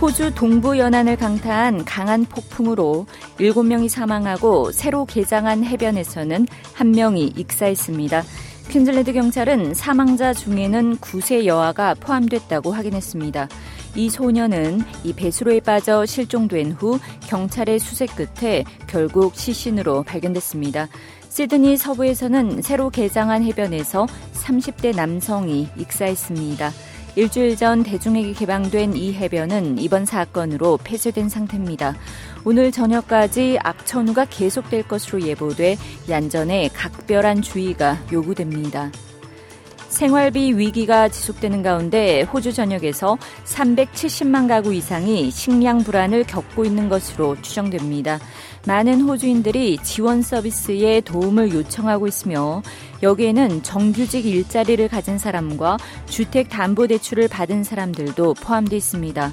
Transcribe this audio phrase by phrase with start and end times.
[0.00, 3.06] 호주 동부 연안을 강타한 강한 폭풍으로
[3.40, 8.22] 7명이 사망하고 새로 개장한 해변에서는 1명이 익사했습니다.
[8.68, 13.48] 퀸즐랜드 경찰은 사망자 중에는 9세 여아가 포함됐다고 확인했습니다.
[13.96, 20.86] 이 소녀는 이 배수로에 빠져 실종된 후 경찰의 수색 끝에 결국 시신으로 발견됐습니다.
[21.28, 26.70] 시드니 서부에서는 새로 개장한 해변에서 30대 남성이 익사했습니다.
[27.18, 31.96] 일주일 전 대중에게 개방된 이 해변은 이번 사건으로 폐쇄된 상태입니다.
[32.44, 35.78] 오늘 저녁까지 악천후가 계속될 것으로 예보돼
[36.08, 38.92] 얀전에 각별한 주의가 요구됩니다.
[39.88, 48.18] 생활비 위기가 지속되는 가운데 호주 전역에서 370만 가구 이상이 식량 불안을 겪고 있는 것으로 추정됩니다.
[48.66, 52.62] 많은 호주인들이 지원 서비스에 도움을 요청하고 있으며
[53.02, 59.32] 여기에는 정규직 일자리를 가진 사람과 주택 담보 대출을 받은 사람들도 포함되어 있습니다.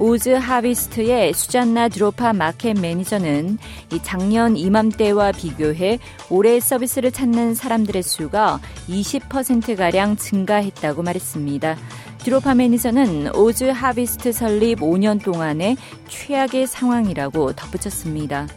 [0.00, 3.58] 오즈 하비스트의 수잔나 드로파 마켓 매니저는
[3.92, 5.98] 이 작년 이맘때와 비교해
[6.30, 11.76] 올해 서비스를 찾는 사람들의 수가 20%가량 증가했다고 말했습니다.
[12.24, 15.76] 드로파 매니저는 오즈 하비스트 설립 5년 동안의
[16.08, 18.48] 최악의 상황이라고 덧붙였습니다.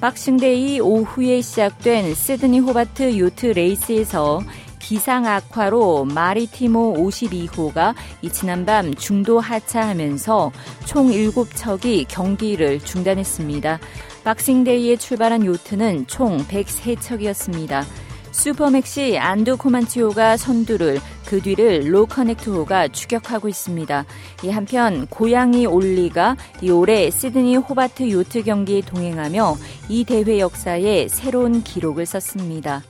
[0.00, 4.40] Boxing Day 오후에 시작된 시드니 호바트 요트 레이스에서
[4.88, 10.50] 기상 악화로 마리티모 52호가 이 지난밤 중도 하차하면서
[10.86, 13.80] 총 7척이 경기를 중단했습니다.
[14.24, 17.84] Boxing Day에 출발한 요트는 총 103척이었습니다.
[18.32, 24.06] supermaxi 안도 코만치호가 선두를 그 뒤를 로 커넥트호가 추격하고 있습니다.
[24.42, 29.54] 이 한편 고양이 올리가 이 올해 시드니 호바트 요트 경기에 동행하며
[29.90, 32.82] 이 대회 역사에 새로운 기록을 썼습니다.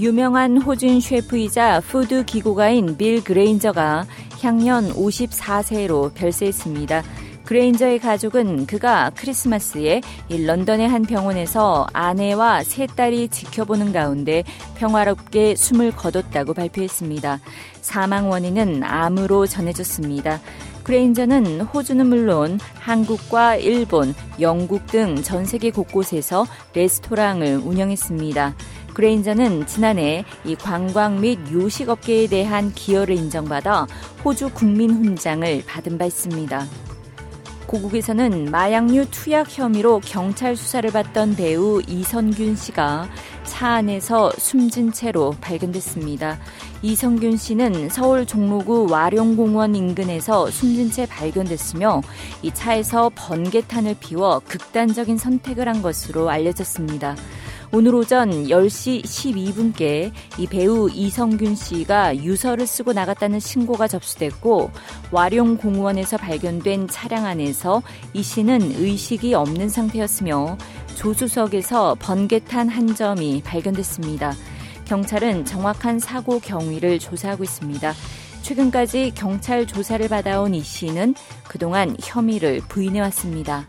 [0.00, 4.06] 유명한 호주 셰프이자 food 기고가인 빌 그레인저가
[4.40, 7.02] 향년 54세로 별세했습니다.
[7.44, 10.00] 그레인저의 가족은 그가 크리스마스에
[10.30, 14.42] 런던의 한 병원에서 아내와 세 딸이 지켜보는 가운데
[14.76, 17.40] 평화롭게 숨을 거뒀다고 발표했습니다.
[17.82, 20.40] 사망 원인은 암으로 전해졌습니다.
[20.84, 28.54] 그레인저는 호주는 물론 한국과 일본, 영국 등 전 세계 곳곳에서 레스토랑을 운영했습니다.
[28.94, 33.86] 그레인저는 지난해 이 관광 및 요식업계에 대한 기여를 인정받아
[34.24, 36.66] 호주 국민 훈장을 받은 바 있습니다.
[37.66, 43.08] 고국에서는 마약류 투약 혐의로 경찰 수사를 받던 배우 이선균 씨가
[43.44, 46.38] 차 안에서 숨진 채로 발견됐습니다.
[46.82, 52.02] 이성균 씨는 서울 종로구 와룡공원 인근에서 숨진 채 발견됐으며
[52.42, 57.14] 이 차에서 번개탄을 피워 극단적인 선택을 한 것으로 알려졌습니다.
[57.72, 64.72] 오늘 오전 10시 12분께 이 배우 이성균 씨가 유서를 쓰고 나갔다는 신고가 접수됐고
[65.12, 67.80] 와룡 공원에서 발견된 차량 안에서
[68.12, 70.58] 이 씨는 의식이 없는 상태였으며
[70.96, 74.34] 조수석에서 번개탄 한 점이 발견됐습니다.
[74.86, 77.94] 경찰은 정확한 사고 경위를 조사하고 있습니다.
[78.42, 81.14] 최근까지 경찰 조사를 받아온 이 씨는
[81.46, 83.68] 그동안 혐의를 부인해왔습니다.